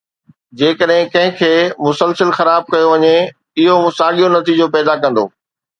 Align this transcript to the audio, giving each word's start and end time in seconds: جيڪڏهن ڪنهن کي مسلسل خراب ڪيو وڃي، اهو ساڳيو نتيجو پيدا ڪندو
جيڪڏهن 0.61 1.11
ڪنهن 1.15 1.35
کي 1.41 1.49
مسلسل 1.89 2.33
خراب 2.39 2.73
ڪيو 2.75 2.91
وڃي، 2.95 3.15
اهو 3.65 3.95
ساڳيو 4.01 4.35
نتيجو 4.39 4.73
پيدا 4.77 4.93
ڪندو 5.03 5.25